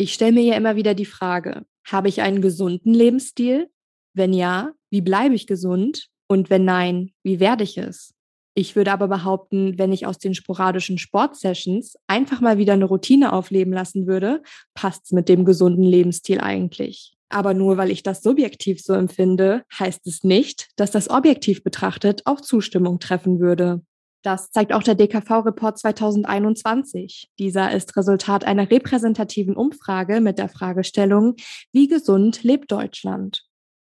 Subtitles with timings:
[0.00, 3.68] Ich stelle mir ja immer wieder die Frage, habe ich einen gesunden Lebensstil?
[4.14, 6.06] Wenn ja, wie bleibe ich gesund?
[6.28, 8.14] Und wenn nein, wie werde ich es?
[8.54, 13.32] Ich würde aber behaupten, wenn ich aus den sporadischen Sportsessions einfach mal wieder eine Routine
[13.32, 14.42] aufleben lassen würde,
[14.74, 17.16] passt es mit dem gesunden Lebensstil eigentlich.
[17.28, 22.22] Aber nur weil ich das subjektiv so empfinde, heißt es nicht, dass das objektiv betrachtet
[22.24, 23.82] auch Zustimmung treffen würde.
[24.22, 27.30] Das zeigt auch der DKV-Report 2021.
[27.38, 31.36] Dieser ist Resultat einer repräsentativen Umfrage mit der Fragestellung,
[31.72, 33.44] wie gesund lebt Deutschland?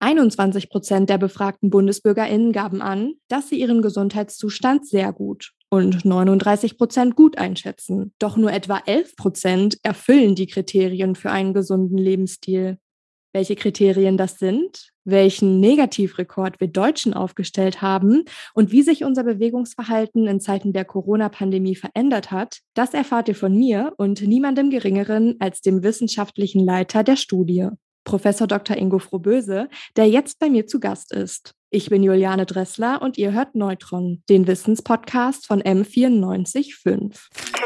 [0.02, 6.76] 21 Prozent der befragten BundesbürgerInnen gaben an, dass sie ihren Gesundheitszustand sehr gut und 39
[6.76, 8.12] Prozent gut einschätzen.
[8.18, 12.78] Doch nur etwa 11 Prozent erfüllen die Kriterien für einen gesunden Lebensstil.
[13.32, 20.26] Welche Kriterien das sind, welchen Negativrekord wir Deutschen aufgestellt haben und wie sich unser Bewegungsverhalten
[20.26, 25.62] in Zeiten der Corona-Pandemie verändert hat, das erfahrt ihr von mir und niemandem Geringeren als
[25.62, 27.68] dem wissenschaftlichen Leiter der Studie.
[28.04, 28.76] Professor Dr.
[28.76, 31.54] Ingo Frohböse, der jetzt bei mir zu Gast ist.
[31.70, 37.61] Ich bin Juliane Dressler und ihr hört Neutron, den Wissenspodcast von M945.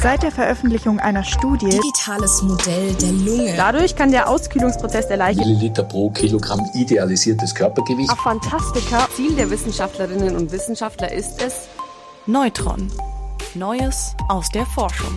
[0.00, 3.54] Seit der Veröffentlichung einer Studie Digitales Modell der Lunge.
[3.56, 8.10] Dadurch kann der Auskühlungsprozess der Leiche Milliliter pro Kilogramm idealisiertes Körpergewicht.
[8.10, 9.08] Auf Fantastika.
[9.14, 11.68] Ziel der Wissenschaftlerinnen und Wissenschaftler ist es,
[12.26, 12.90] Neutron.
[13.54, 15.12] Neues aus der Forschung.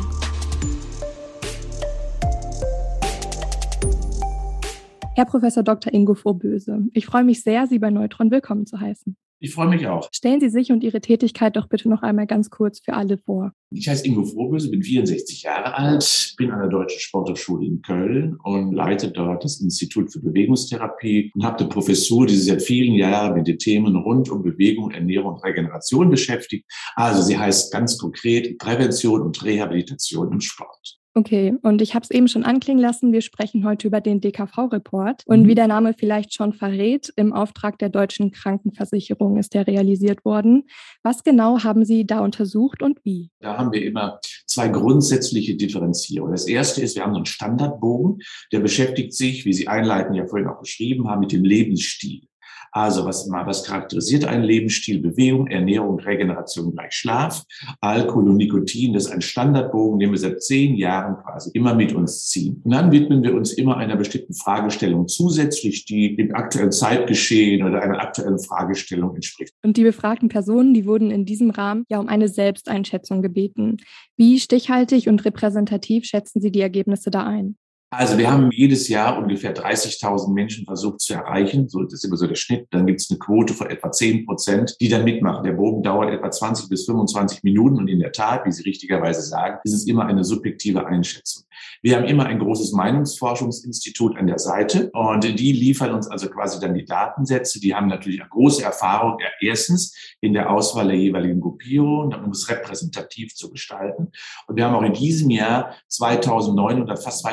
[5.18, 5.92] Herr Professor Dr.
[5.96, 9.18] Ingo Vorböse, ich freue mich sehr, Sie bei Neutron willkommen zu heißen.
[9.40, 10.10] Ich freue mich auch.
[10.12, 13.52] Stellen Sie sich und Ihre Tätigkeit doch bitte noch einmal ganz kurz für alle vor.
[13.72, 18.38] Ich heiße Ingo Vorböse, bin 64 Jahre alt, bin an der Deutschen Sporthochschule in Köln
[18.44, 22.94] und leite dort das Institut für Bewegungstherapie und habe eine Professur, die sich seit vielen
[22.94, 26.72] Jahren mit den Themen rund um Bewegung, Ernährung und Regeneration beschäftigt.
[26.95, 31.00] Also sie heißt ganz konkret Prävention und Rehabilitation im Sport.
[31.18, 35.23] Okay, und ich habe es eben schon anklingen lassen, wir sprechen heute über den DKV-Report.
[35.26, 35.48] Und Mhm.
[35.48, 40.66] wie der Name vielleicht schon verrät, im Auftrag der deutschen Krankenversicherung ist der realisiert worden.
[41.02, 43.32] Was genau haben Sie da untersucht und wie?
[43.39, 46.33] Da haben wir immer zwei grundsätzliche Differenzierungen.
[46.33, 48.20] Das erste ist, wir haben so einen Standardbogen,
[48.52, 52.27] der beschäftigt sich, wie Sie einleiten ja vorhin auch beschrieben haben, mit dem Lebensstil.
[52.72, 55.02] Also was, was charakterisiert einen Lebensstil?
[55.02, 57.44] Bewegung, Ernährung, Regeneration gleich Schlaf,
[57.82, 58.94] Alkohol und Nikotin.
[58.94, 62.62] Das ist ein Standardbogen, den wir seit zehn Jahren quasi immer mit uns ziehen.
[62.64, 67.82] Und dann widmen wir uns immer einer bestimmten Fragestellung zusätzlich, die dem aktuellen Zeitgeschehen oder
[67.82, 69.54] einer aktuellen Fragestellung entspricht.
[69.64, 73.78] Und die befragten Personen, die wurden in diesem Rahmen ja um eine Selbsteinschätzung gebeten.
[74.16, 77.58] Wie stichhaltig und repräsentativ schätzen Sie die Ergebnisse da ein?
[77.89, 81.70] Also wir haben jedes Jahr ungefähr 30.000 Menschen versucht zu erreichen.
[81.70, 82.67] So, das ist immer so der Schnitt.
[82.71, 85.45] Dann gibt es eine Quote von etwa 10 Prozent, die dann mitmachen.
[85.45, 87.77] Der Bogen dauert etwa 20 bis 25 Minuten.
[87.77, 91.43] Und in der Tat, wie Sie richtigerweise sagen, ist es immer eine subjektive Einschätzung.
[91.81, 96.59] Wir haben immer ein großes Meinungsforschungsinstitut an der Seite und die liefern uns also quasi
[96.59, 97.59] dann die Datensätze.
[97.59, 102.49] Die haben natürlich eine große Erfahrung, erstens in der Auswahl der jeweiligen Gruppierungen, um es
[102.49, 104.11] repräsentativ zu gestalten.
[104.47, 107.23] Und wir haben auch in diesem Jahr 2900, fast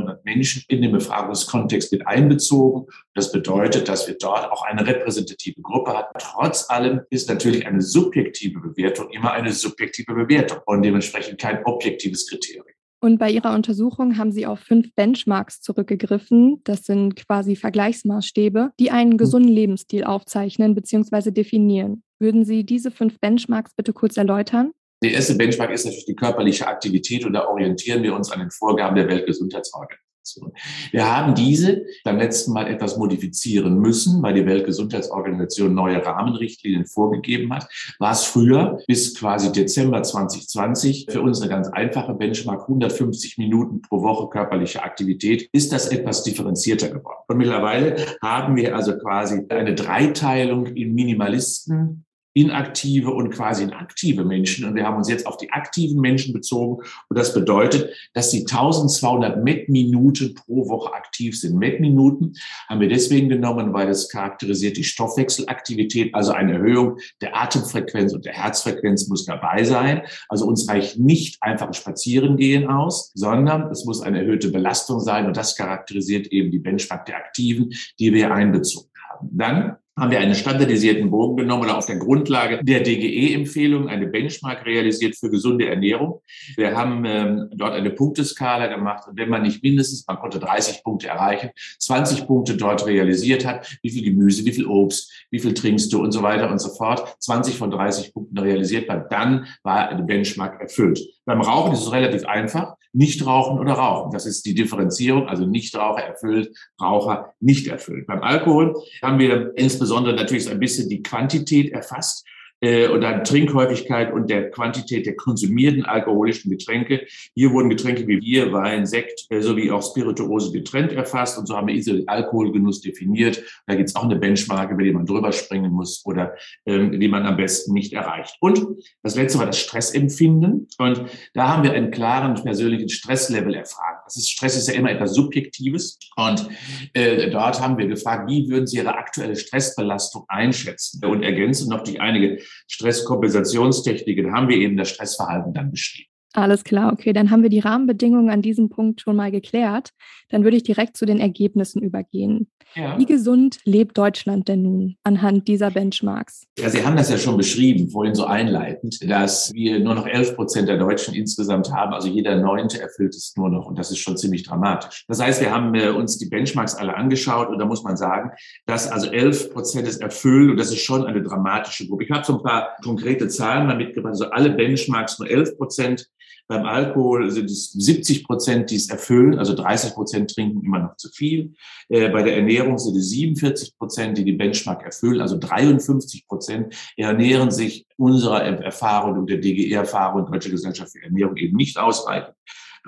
[0.00, 2.86] 2900 Menschen in den Befragungskontext mit einbezogen.
[3.14, 6.18] Das bedeutet, dass wir dort auch eine repräsentative Gruppe hatten.
[6.18, 12.28] Trotz allem ist natürlich eine subjektive Bewertung immer eine subjektive Bewertung und dementsprechend kein objektives
[12.28, 12.66] Kriterium.
[13.02, 16.60] Und bei Ihrer Untersuchung haben Sie auf fünf Benchmarks zurückgegriffen.
[16.64, 21.30] Das sind quasi Vergleichsmaßstäbe, die einen gesunden Lebensstil aufzeichnen bzw.
[21.30, 22.02] definieren.
[22.18, 24.72] Würden Sie diese fünf Benchmarks bitte kurz erläutern?
[25.02, 28.50] Der erste Benchmark ist natürlich die körperliche Aktivität und da orientieren wir uns an den
[28.50, 30.52] Vorgaben der Weltgesundheitsorganisation.
[30.90, 37.52] Wir haben diese beim letzten Mal etwas modifizieren müssen, weil die Weltgesundheitsorganisation neue Rahmenrichtlinien vorgegeben
[37.52, 37.66] hat.
[37.98, 43.80] War es früher bis quasi Dezember 2020 für uns eine ganz einfache Benchmark, 150 Minuten
[43.80, 47.24] pro Woche körperliche Aktivität, ist das etwas differenzierter geworden.
[47.26, 52.04] Und mittlerweile haben wir also quasi eine Dreiteilung in Minimalisten,
[52.34, 54.64] inaktive und quasi in aktive Menschen.
[54.64, 56.82] Und wir haben uns jetzt auf die aktiven Menschen bezogen.
[57.08, 61.56] Und das bedeutet, dass sie 1200 Met-Minuten pro Woche aktiv sind.
[61.56, 62.34] Met-Minuten
[62.68, 68.24] haben wir deswegen genommen, weil es charakterisiert die Stoffwechselaktivität, also eine Erhöhung der Atemfrequenz und
[68.24, 70.02] der Herzfrequenz muss dabei sein.
[70.28, 75.26] Also uns reicht nicht einfach ein Spazierengehen aus, sondern es muss eine erhöhte Belastung sein.
[75.26, 79.28] Und das charakterisiert eben die Benchmark der Aktiven, die wir einbezogen haben.
[79.32, 84.64] Dann haben wir einen standardisierten Bogen genommen oder auf der Grundlage der DGE-Empfehlung eine Benchmark
[84.64, 86.22] realisiert für gesunde Ernährung.
[86.56, 90.82] Wir haben ähm, dort eine Punkteskala gemacht und wenn man nicht mindestens, man konnte 30
[90.82, 95.52] Punkte erreichen, 20 Punkte dort realisiert hat, wie viel Gemüse, wie viel Obst, wie viel
[95.52, 99.46] trinkst du und so weiter und so fort, 20 von 30 Punkten realisiert hat, dann
[99.62, 100.98] war eine Benchmark erfüllt.
[101.26, 102.76] Beim Rauchen ist es relativ einfach.
[102.92, 104.12] Nichtrauchen oder Rauchen.
[104.12, 108.06] Das ist die Differenzierung, also Nichtraucher erfüllt, Raucher nicht erfüllt.
[108.06, 112.26] Beim Alkohol haben wir insbesondere natürlich ein bisschen die Quantität erfasst
[112.60, 117.06] äh, und dann Trinkhäufigkeit und der Quantität der konsumierten alkoholischen Getränke.
[117.34, 121.56] Hier wurden Getränke wie Bier, Wein, Sekt äh, sowie auch Spirituose getrennt erfasst und so
[121.56, 123.42] haben wir ISO Alkoholgenuss definiert.
[123.66, 126.34] Da gibt es auch eine Benchmark, über die man drüber springen muss oder
[126.66, 128.36] ähm, die man am besten nicht erreicht.
[128.40, 128.64] Und
[129.02, 131.04] das letzte war das Stressempfinden und
[131.34, 134.02] da haben wir einen klaren persönlichen Stresslevel erfragt.
[134.06, 136.48] Das ist, Stress ist ja immer etwas Subjektives und
[136.94, 141.82] äh, dort haben wir gefragt, wie würden Sie Ihre aktuelle Stressbelastung einschätzen und ergänzen noch
[141.82, 146.09] durch einige Stresskompensationstekniken haben wir eben das Stressverhalten dann beschrieben.
[146.32, 149.90] Alles klar, okay, dann haben wir die Rahmenbedingungen an diesem Punkt schon mal geklärt.
[150.28, 152.48] Dann würde ich direkt zu den Ergebnissen übergehen.
[152.76, 152.96] Ja.
[152.96, 156.46] Wie gesund lebt Deutschland denn nun anhand dieser Benchmarks?
[156.56, 160.36] Ja, Sie haben das ja schon beschrieben, vorhin so einleitend, dass wir nur noch 11
[160.36, 161.92] Prozent der Deutschen insgesamt haben.
[161.92, 163.66] Also jeder Neunte erfüllt es nur noch.
[163.66, 165.04] Und das ist schon ziemlich dramatisch.
[165.08, 168.30] Das heißt, wir haben äh, uns die Benchmarks alle angeschaut und da muss man sagen,
[168.66, 172.04] dass also 11 Prozent es erfüllen und das ist schon eine dramatische Gruppe.
[172.04, 174.12] Ich habe so ein paar konkrete Zahlen mal mitgebracht.
[174.12, 176.08] Also alle Benchmarks nur 11 Prozent
[176.48, 180.96] beim Alkohol sind es 70 Prozent, die es erfüllen, also 30 Prozent trinken immer noch
[180.96, 181.54] zu viel.
[181.88, 186.74] Äh, bei der Ernährung sind es 47 Prozent, die die Benchmark erfüllen, also 53 Prozent
[186.96, 192.34] ernähren sich unserer Erfahrung und der DGE-Erfahrung, Deutsche Gesellschaft für Ernährung, eben nicht ausreichend.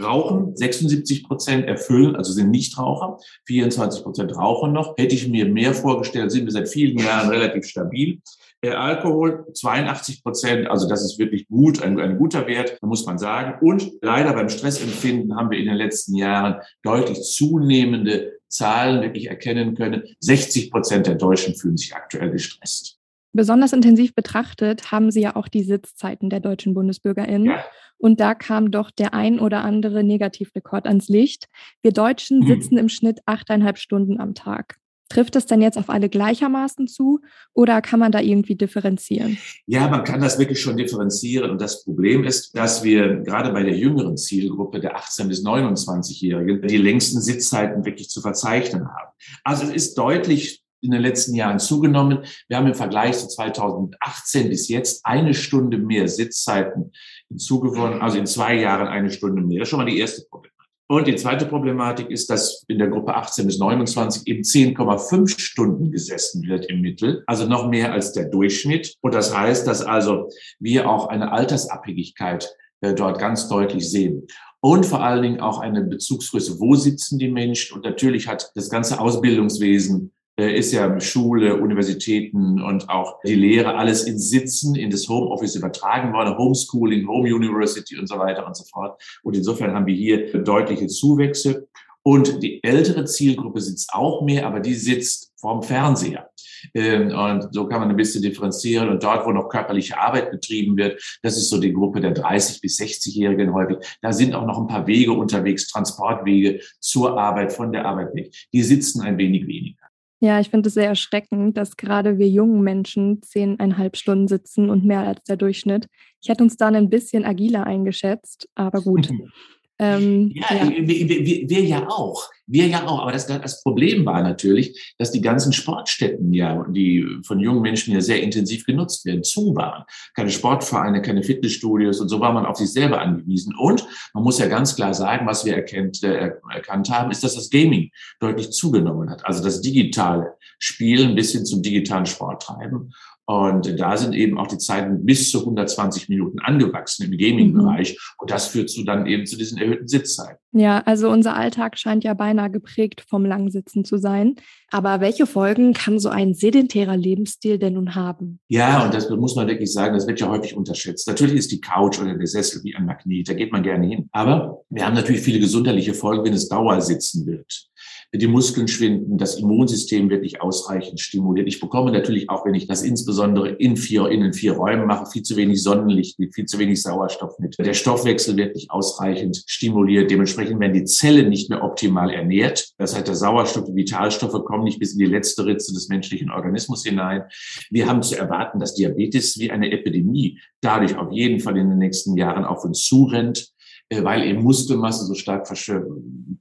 [0.01, 4.97] Rauchen, 76 Prozent erfüllen, also sind Nichtraucher, 24 Prozent rauchen noch.
[4.97, 8.21] Hätte ich mir mehr vorgestellt, sind wir seit vielen Jahren relativ stabil.
[8.65, 13.19] Der Alkohol 82 Prozent, also das ist wirklich gut, ein, ein guter Wert, muss man
[13.19, 13.55] sagen.
[13.61, 19.75] Und leider beim Stressempfinden haben wir in den letzten Jahren deutlich zunehmende Zahlen wirklich erkennen
[19.75, 20.05] können.
[20.21, 22.99] 60 Prozent der Deutschen fühlen sich aktuell gestresst.
[23.33, 27.47] Besonders intensiv betrachtet haben Sie ja auch die Sitzzeiten der deutschen BundesbürgerInnen.
[27.47, 27.65] Ja.
[27.97, 31.47] Und da kam doch der ein oder andere Negativrekord ans Licht.
[31.83, 32.47] Wir Deutschen hm.
[32.47, 34.77] sitzen im Schnitt achteinhalb Stunden am Tag.
[35.13, 37.21] Trifft es denn jetzt auf alle gleichermaßen zu
[37.53, 39.37] oder kann man da irgendwie differenzieren?
[39.67, 41.51] Ja, man kann das wirklich schon differenzieren.
[41.51, 46.67] Und das Problem ist, dass wir gerade bei der jüngeren Zielgruppe der 18- bis 29-Jährigen
[46.67, 49.11] die längsten Sitzzeiten wirklich zu verzeichnen haben.
[49.45, 52.25] Also es ist deutlich in den letzten Jahren zugenommen.
[52.49, 56.93] Wir haben im Vergleich zu 2018 bis jetzt eine Stunde mehr Sitzzeiten
[57.29, 59.59] hinzugewonnen, also in zwei Jahren eine Stunde mehr.
[59.59, 60.52] Das ist schon mal die erste Problem.
[60.93, 65.91] Und die zweite Problematik ist, dass in der Gruppe 18 bis 29 eben 10,5 Stunden
[65.91, 68.97] gesessen wird im Mittel, also noch mehr als der Durchschnitt.
[69.01, 70.29] Und das heißt, dass also
[70.59, 74.27] wir auch eine Altersabhängigkeit äh, dort ganz deutlich sehen.
[74.61, 77.75] Und vor allen Dingen auch eine Bezugsgröße, wo sitzen die Menschen?
[77.75, 84.05] Und natürlich hat das ganze Ausbildungswesen ist ja Schule, Universitäten und auch die Lehre alles
[84.05, 88.65] in Sitzen, in das Homeoffice übertragen worden, Homeschooling, Home University und so weiter und so
[88.65, 89.01] fort.
[89.23, 91.69] Und insofern haben wir hier deutliche Zuwächse.
[92.05, 96.31] Und die ältere Zielgruppe sitzt auch mehr, aber die sitzt vorm Fernseher.
[96.75, 98.89] Ähm, und so kann man ein bisschen differenzieren.
[98.89, 102.61] Und dort, wo noch körperliche Arbeit betrieben wird, das ist so die Gruppe der 30-
[102.61, 103.77] bis 60-Jährigen häufig.
[104.01, 108.35] Da sind auch noch ein paar Wege unterwegs, Transportwege zur Arbeit, von der Arbeit weg.
[108.53, 109.82] Die sitzen ein wenig weniger.
[110.23, 114.85] Ja, ich finde es sehr erschreckend, dass gerade wir jungen Menschen zehneinhalb Stunden sitzen und
[114.85, 115.89] mehr als der Durchschnitt.
[116.23, 119.11] Ich hätte uns dann ein bisschen agiler eingeschätzt, aber gut.
[119.79, 120.71] Ähm, ja, ja.
[120.71, 122.29] Wir, wir, wir, ja auch.
[122.47, 123.01] Wir ja auch.
[123.01, 127.95] Aber das, das Problem war natürlich, dass die ganzen Sportstätten ja, die von jungen Menschen
[127.95, 129.85] ja sehr intensiv genutzt werden, zu waren.
[130.15, 133.55] Keine Sportvereine, keine Fitnessstudios und so war man auf sich selber angewiesen.
[133.59, 137.35] Und man muss ja ganz klar sagen, was wir erkennt, äh, erkannt haben, ist, dass
[137.35, 139.25] das Gaming deutlich zugenommen hat.
[139.27, 142.93] Also das digitale Spielen bis hin zum digitalen Sporttreiben.
[143.27, 147.93] Und da sind eben auch die Zeiten bis zu 120 Minuten angewachsen im Gaming-Bereich.
[147.93, 147.97] Mhm.
[148.19, 150.42] Und das führt zu dann eben zu diesen erhöhten Sitzzeiten.
[150.55, 154.37] Ja, also unser Alltag scheint ja beinahe geprägt vom Langsitzen zu sein.
[154.71, 158.39] Aber welche Folgen kann so ein sedentärer Lebensstil denn nun haben?
[158.49, 161.09] Ja, und das muss man wirklich sagen, das wird ja häufig unterschätzt.
[161.09, 164.09] Natürlich ist die Couch oder der Sessel wie ein Magnet, da geht man gerne hin.
[164.13, 167.71] Aber wir haben natürlich viele gesundheitliche Folgen, wenn es Dauersitzen wird
[168.15, 171.49] die Muskeln schwinden, das Immunsystem wird nicht ausreichend stimuliert.
[171.49, 175.11] Ich bekomme natürlich auch, wenn ich das insbesondere in vier, in den vier Räumen mache,
[175.11, 177.57] viel zu wenig Sonnenlicht mit, viel zu wenig Sauerstoff mit.
[177.59, 180.11] Der Stoffwechsel wird nicht ausreichend stimuliert.
[180.11, 182.73] Dementsprechend werden die Zellen nicht mehr optimal ernährt.
[182.79, 186.31] Das heißt, der Sauerstoff, die Vitalstoffe kommen nicht bis in die letzte Ritze des menschlichen
[186.31, 187.23] Organismus hinein.
[187.71, 191.79] Wir haben zu erwarten, dass Diabetes wie eine Epidemie dadurch auf jeden Fall in den
[191.79, 193.53] nächsten Jahren auf uns zurennt.
[193.93, 195.47] Äh, weil eben Muskelmasse so stark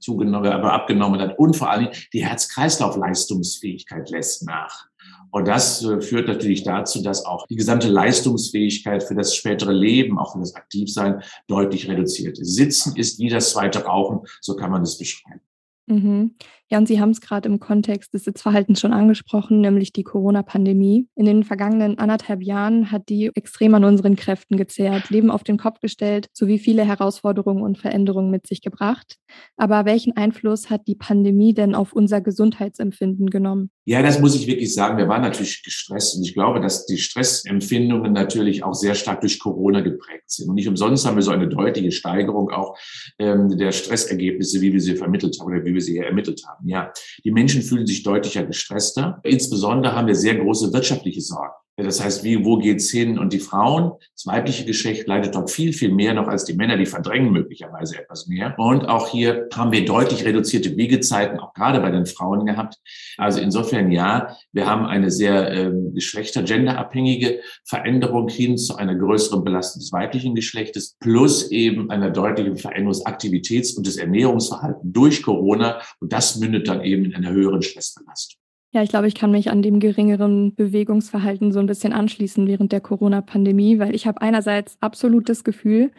[0.00, 4.86] zugenommen, aber abgenommen hat und vor allem die Herz-Kreislauf-Leistungsfähigkeit lässt nach.
[5.30, 10.18] Und das äh, führt natürlich dazu, dass auch die gesamte Leistungsfähigkeit für das spätere Leben,
[10.18, 12.54] auch für das Aktivsein deutlich reduziert ist.
[12.54, 15.40] Sitzen ist wie das zweite Rauchen, so kann man es beschreiben.
[15.86, 16.34] Mhm.
[16.70, 21.06] Ja, und Sie haben es gerade im Kontext des Sitzverhaltens schon angesprochen, nämlich die Corona-Pandemie.
[21.16, 25.58] In den vergangenen anderthalb Jahren hat die extrem an unseren Kräften gezehrt, Leben auf den
[25.58, 29.18] Kopf gestellt, sowie viele Herausforderungen und Veränderungen mit sich gebracht.
[29.56, 33.70] Aber welchen Einfluss hat die Pandemie denn auf unser Gesundheitsempfinden genommen?
[33.84, 34.96] Ja, das muss ich wirklich sagen.
[34.96, 39.40] Wir waren natürlich gestresst und ich glaube, dass die Stressempfindungen natürlich auch sehr stark durch
[39.40, 40.48] Corona geprägt sind.
[40.48, 42.78] Und nicht umsonst haben wir so eine deutliche Steigerung auch
[43.18, 46.68] ähm, der Stressergebnisse, wie wir sie vermittelt haben oder wie wir sie ermittelt haben.
[46.68, 46.92] Ja,
[47.24, 49.20] die Menschen fühlen sich deutlicher gestresster.
[49.24, 51.54] Insbesondere haben wir sehr große wirtschaftliche Sorgen.
[51.76, 53.18] Das heißt, wie, wo geht's hin?
[53.18, 56.76] Und die Frauen, das weibliche Geschlecht leidet dort viel, viel mehr noch als die Männer,
[56.76, 58.54] die verdrängen möglicherweise etwas mehr.
[58.58, 62.76] Und auch hier haben wir deutlich reduzierte Wiegezeiten, auch gerade bei den Frauen gehabt.
[63.16, 69.42] Also insofern ja, wir haben eine sehr ähm, geschlechter, genderabhängige Veränderung hin zu einer größeren
[69.42, 75.22] Belastung des weiblichen Geschlechtes, plus eben einer deutlichen Veränderung des Aktivitäts- und des Ernährungsverhaltens durch
[75.22, 75.80] Corona.
[76.00, 78.41] Und das mündet dann eben in einer höheren Stressbelastung.
[78.74, 82.72] Ja, ich glaube, ich kann mich an dem geringeren Bewegungsverhalten so ein bisschen anschließen während
[82.72, 85.90] der Corona-Pandemie, weil ich habe einerseits absolut das Gefühl,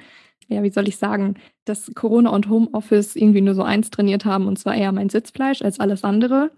[0.47, 4.47] ja, wie soll ich sagen, dass Corona und Homeoffice irgendwie nur so eins trainiert haben,
[4.47, 6.51] und zwar eher mein Sitzfleisch als alles andere.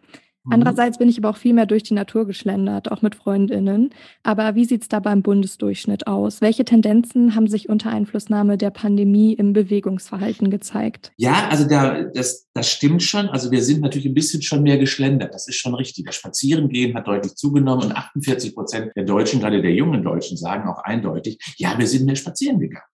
[0.46, 0.54] Mhm.
[0.54, 3.90] Andererseits bin ich aber auch viel mehr durch die Natur geschlendert, auch mit Freundinnen.
[4.24, 6.42] Aber wie sieht es da beim Bundesdurchschnitt aus?
[6.42, 11.12] Welche Tendenzen haben sich unter Einflussnahme der Pandemie im Bewegungsverhalten gezeigt?
[11.18, 13.28] Ja, also da, das, das stimmt schon.
[13.30, 15.34] Also wir sind natürlich ein bisschen schon mehr geschlendert.
[15.34, 16.06] Das ist schon richtig.
[16.06, 20.70] Das Spazierengehen hat deutlich zugenommen und 48 Prozent der Deutschen, gerade der jungen Deutschen, sagen
[20.70, 22.86] auch eindeutig, ja, wir sind mehr spazieren gegangen.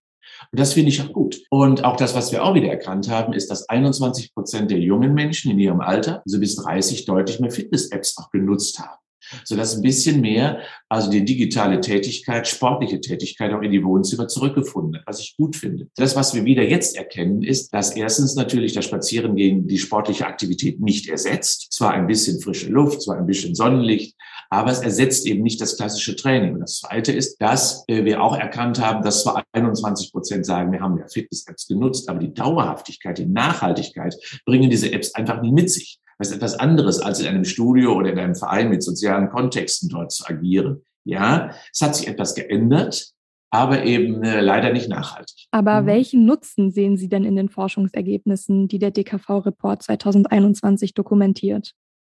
[0.52, 1.42] Und das finde ich auch gut.
[1.50, 5.14] Und auch das, was wir auch wieder erkannt haben, ist, dass 21 Prozent der jungen
[5.14, 9.02] Menschen in ihrem Alter, also bis 30, deutlich mehr Fitness-Apps auch genutzt haben
[9.44, 10.60] sodass ein bisschen mehr,
[10.90, 15.56] also die digitale Tätigkeit, sportliche Tätigkeit auch in die Wohnzimmer zurückgefunden hat, was ich gut
[15.56, 15.88] finde.
[15.96, 20.80] Das, was wir wieder jetzt erkennen, ist, dass erstens natürlich das Spazierengehen die sportliche Aktivität
[20.80, 21.72] nicht ersetzt.
[21.72, 24.16] Zwar ein bisschen frische Luft, zwar ein bisschen Sonnenlicht,
[24.50, 26.56] aber es ersetzt eben nicht das klassische Training.
[26.56, 30.74] Und das Zweite ist, dass äh, wir auch erkannt haben, dass zwar 21 Prozent sagen,
[30.74, 34.14] wir haben ja Fitness-Apps genutzt, aber die Dauerhaftigkeit, die Nachhaltigkeit
[34.46, 36.01] bringen diese Apps einfach nicht mit sich.
[36.22, 39.90] Das ist etwas anderes, als in einem Studio oder in einem Verein mit sozialen Kontexten
[39.90, 40.84] dort zu agieren.
[41.04, 43.10] Ja, es hat sich etwas geändert,
[43.50, 45.48] aber eben äh, leider nicht nachhaltig.
[45.50, 45.86] Aber mhm.
[45.88, 51.74] welchen Nutzen sehen Sie denn in den Forschungsergebnissen, die der DKV-Report 2021 dokumentiert?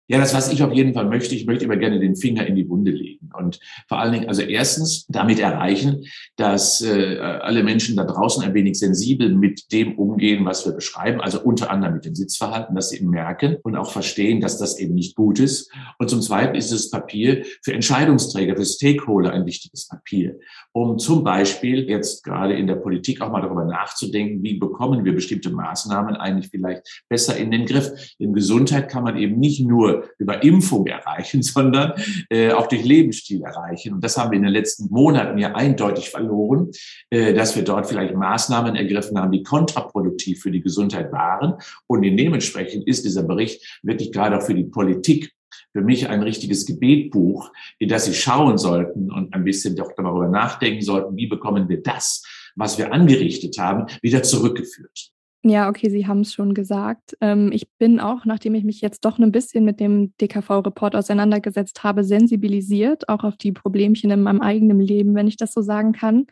[0.07, 2.55] Ja, das, was ich auf jeden Fall möchte, ich möchte immer gerne den Finger in
[2.55, 3.29] die Wunde legen.
[3.35, 8.53] Und vor allen Dingen, also erstens damit erreichen, dass äh, alle Menschen da draußen ein
[8.53, 12.89] wenig sensibel mit dem umgehen, was wir beschreiben, also unter anderem mit dem Sitzverhalten, dass
[12.89, 15.71] sie eben merken und auch verstehen, dass das eben nicht gut ist.
[15.97, 20.37] Und zum Zweiten ist das Papier für Entscheidungsträger, für Stakeholder ein wichtiges Papier,
[20.71, 25.15] um zum Beispiel jetzt gerade in der Politik auch mal darüber nachzudenken, wie bekommen wir
[25.15, 27.89] bestimmte Maßnahmen eigentlich vielleicht besser in den Griff.
[28.19, 31.93] In Gesundheit kann man eben nicht nur über Impfung erreichen, sondern
[32.29, 33.93] äh, auch durch Lebensstil erreichen.
[33.93, 36.71] Und das haben wir in den letzten Monaten ja eindeutig verloren,
[37.09, 41.55] äh, dass wir dort vielleicht Maßnahmen ergriffen haben, die kontraproduktiv für die Gesundheit waren.
[41.87, 45.31] Und dementsprechend ist dieser Bericht wirklich gerade auch für die Politik
[45.71, 50.29] für mich ein richtiges Gebetbuch, in das Sie schauen sollten und ein bisschen doch darüber
[50.29, 52.23] nachdenken sollten, wie bekommen wir das,
[52.55, 55.11] was wir angerichtet haben, wieder zurückgeführt.
[55.47, 57.15] Ja, okay, Sie haben es schon gesagt.
[57.21, 61.83] Ähm, ich bin auch, nachdem ich mich jetzt doch ein bisschen mit dem DKV-Report auseinandergesetzt
[61.83, 65.91] habe, sensibilisiert, auch auf die Problemchen in meinem eigenen Leben, wenn ich das so sagen
[65.91, 66.25] kann.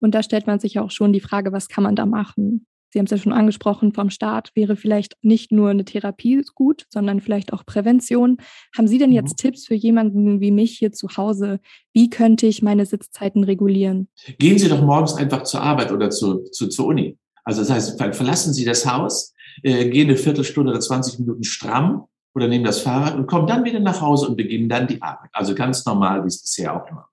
[0.00, 2.66] Und da stellt man sich auch schon die Frage, was kann man da machen?
[2.90, 6.84] Sie haben es ja schon angesprochen, vom Staat wäre vielleicht nicht nur eine Therapie gut,
[6.90, 8.36] sondern vielleicht auch Prävention.
[8.76, 9.36] Haben Sie denn jetzt mhm.
[9.36, 11.60] Tipps für jemanden wie mich hier zu Hause?
[11.94, 14.08] Wie könnte ich meine Sitzzeiten regulieren?
[14.38, 17.18] Gehen Sie doch morgens einfach zur Arbeit oder zu, zu, zur Uni.
[17.48, 22.04] Also das heißt, verlassen Sie das Haus, äh, gehen eine Viertelstunde oder 20 Minuten stramm
[22.34, 25.30] oder nehmen das Fahrrad und kommen dann wieder nach Hause und beginnen dann die Arbeit.
[25.32, 27.07] Also ganz normal, wie es bisher auch immer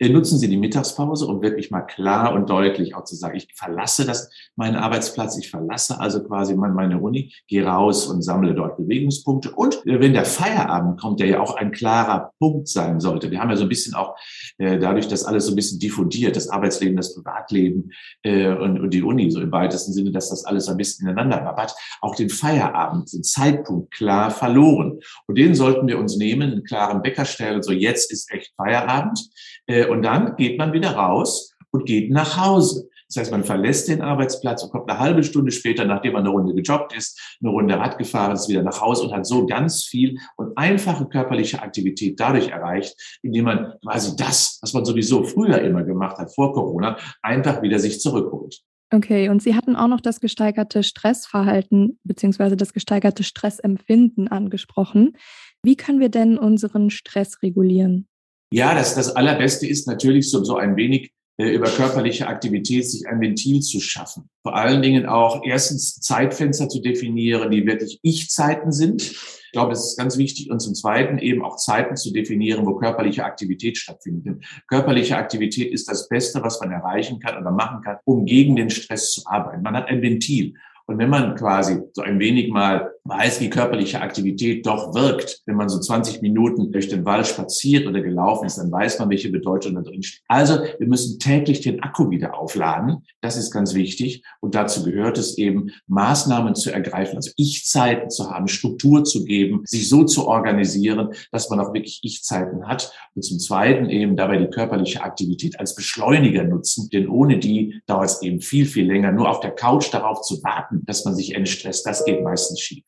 [0.00, 4.04] nutzen Sie die Mittagspause, um wirklich mal klar und deutlich auch zu sagen, ich verlasse
[4.04, 9.50] das, meinen Arbeitsplatz, ich verlasse also quasi meine Uni, gehe raus und sammle dort Bewegungspunkte.
[9.50, 13.30] Und äh, wenn der Feierabend kommt, der ja auch ein klarer Punkt sein sollte.
[13.30, 14.16] Wir haben ja so ein bisschen auch
[14.58, 17.90] äh, dadurch, dass alles so ein bisschen diffundiert, das Arbeitsleben, das Privatleben
[18.22, 21.74] äh, und, die Uni so im weitesten Sinne, dass das alles ein bisschen ineinander wabbert,
[22.00, 25.00] auch den Feierabend, den Zeitpunkt klar verloren.
[25.26, 29.18] Und den sollten wir uns nehmen, einen klaren Bäcker stellen, so jetzt ist echt Feierabend.
[29.66, 32.88] Äh, und dann geht man wieder raus und geht nach Hause.
[33.08, 36.30] Das heißt, man verlässt den Arbeitsplatz und kommt eine halbe Stunde später, nachdem man eine
[36.30, 39.84] Runde gejoggt ist, eine Runde Rad gefahren ist, wieder nach Hause und hat so ganz
[39.84, 45.60] viel und einfache körperliche Aktivität dadurch erreicht, indem man quasi das, was man sowieso früher
[45.60, 48.60] immer gemacht hat, vor Corona, einfach wieder sich zurückholt.
[48.92, 55.16] Okay, und Sie hatten auch noch das gesteigerte Stressverhalten beziehungsweise das gesteigerte Stressempfinden angesprochen.
[55.62, 58.08] Wie können wir denn unseren Stress regulieren?
[58.56, 63.06] Ja, das, das Allerbeste ist natürlich so, so ein wenig äh, über körperliche Aktivität sich
[63.06, 64.30] ein Ventil zu schaffen.
[64.42, 69.02] Vor allen Dingen auch erstens Zeitfenster zu definieren, die wirklich Ich-Zeiten sind.
[69.02, 70.50] Ich glaube, das ist ganz wichtig.
[70.50, 74.42] Und zum Zweiten eben auch Zeiten zu definieren, wo körperliche Aktivität stattfindet.
[74.68, 78.70] Körperliche Aktivität ist das Beste, was man erreichen kann oder machen kann, um gegen den
[78.70, 79.60] Stress zu arbeiten.
[79.60, 80.54] Man hat ein Ventil.
[80.86, 85.56] Und wenn man quasi so ein wenig mal weiß, wie körperliche Aktivität doch wirkt, wenn
[85.56, 89.30] man so 20 Minuten durch den Wald spaziert oder gelaufen ist, dann weiß man, welche
[89.30, 90.22] Bedeutung da drin steht.
[90.28, 93.04] Also wir müssen täglich den Akku wieder aufladen.
[93.20, 94.22] Das ist ganz wichtig.
[94.40, 99.62] Und dazu gehört es eben, Maßnahmen zu ergreifen, also Ich-Zeiten zu haben, Struktur zu geben,
[99.64, 102.92] sich so zu organisieren, dass man auch wirklich Ich-Zeiten hat.
[103.14, 108.06] Und zum Zweiten eben dabei die körperliche Aktivität als Beschleuniger nutzen, denn ohne die dauert
[108.06, 109.12] es eben viel, viel länger.
[109.12, 111.86] Nur auf der Couch darauf zu warten, dass man sich entstresst.
[111.86, 112.84] Das geht meistens schief.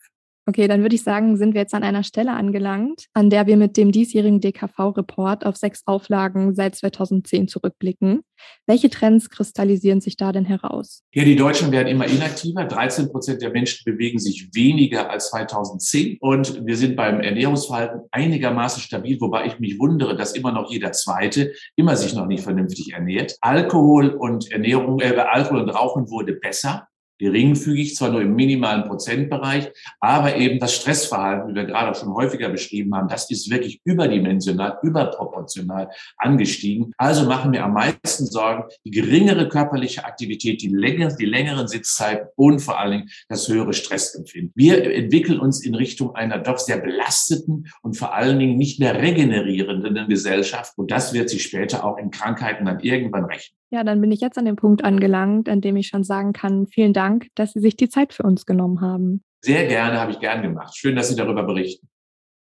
[0.48, 3.58] Okay, dann würde ich sagen, sind wir jetzt an einer Stelle angelangt, an der wir
[3.58, 8.22] mit dem diesjährigen DKV-Report auf sechs Auflagen seit 2010 zurückblicken.
[8.66, 11.02] Welche Trends kristallisieren sich da denn heraus?
[11.12, 12.64] Ja, die Deutschen werden immer inaktiver.
[12.64, 16.16] 13 Prozent der Menschen bewegen sich weniger als 2010.
[16.18, 20.92] Und wir sind beim Ernährungsverhalten einigermaßen stabil, wobei ich mich wundere, dass immer noch jeder
[20.92, 23.36] Zweite immer sich noch nicht vernünftig ernährt.
[23.42, 26.88] Alkohol und Ernährung, äh, Alkohol und Rauchen wurde besser
[27.18, 29.70] geringfügig, zwar nur im minimalen Prozentbereich,
[30.00, 34.78] aber eben das Stressverhalten, wie wir gerade schon häufiger beschrieben haben, das ist wirklich überdimensional,
[34.82, 36.92] überproportional angestiegen.
[36.96, 42.28] Also machen wir am meisten Sorgen die geringere körperliche Aktivität, die, länger, die längeren Sitzzeiten
[42.36, 44.52] und vor allen Dingen das höhere Stressempfinden.
[44.54, 48.94] Wir entwickeln uns in Richtung einer doch sehr belasteten und vor allen Dingen nicht mehr
[48.94, 53.57] regenerierenden Gesellschaft und das wird sich später auch in Krankheiten dann irgendwann rächen.
[53.70, 56.66] Ja, dann bin ich jetzt an dem Punkt angelangt, an dem ich schon sagen kann,
[56.66, 59.22] vielen Dank, dass Sie sich die Zeit für uns genommen haben.
[59.44, 60.76] Sehr gerne, habe ich gern gemacht.
[60.76, 61.88] Schön, dass Sie darüber berichten.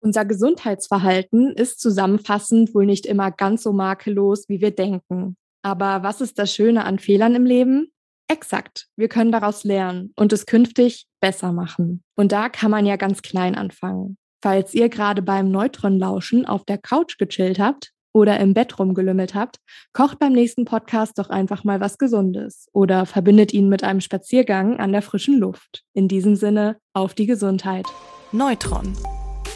[0.00, 5.36] Unser Gesundheitsverhalten ist zusammenfassend wohl nicht immer ganz so makellos, wie wir denken.
[5.62, 7.90] Aber was ist das Schöne an Fehlern im Leben?
[8.28, 12.02] Exakt, wir können daraus lernen und es künftig besser machen.
[12.16, 14.18] Und da kann man ja ganz klein anfangen.
[14.42, 19.58] Falls ihr gerade beim Neutronlauschen auf der Couch gechillt habt, oder im Bett rumgelümmelt habt,
[19.92, 24.78] kocht beim nächsten Podcast doch einfach mal was Gesundes oder verbindet ihn mit einem Spaziergang
[24.78, 25.82] an der frischen Luft.
[25.92, 27.86] In diesem Sinne, auf die Gesundheit.
[28.32, 28.96] Neutron.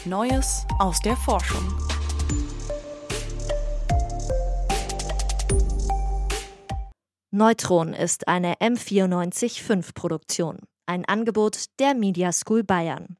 [0.05, 1.63] Neues aus der Forschung.
[7.31, 13.17] Neutron ist eine M945 Produktion, ein Angebot der Media School Bayern.